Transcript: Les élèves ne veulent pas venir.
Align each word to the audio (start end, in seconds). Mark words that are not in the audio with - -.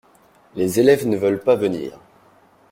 Les 0.55 0.79
élèves 0.79 1.05
ne 1.07 1.15
veulent 1.15 1.43
pas 1.43 1.55
venir. 1.55 1.91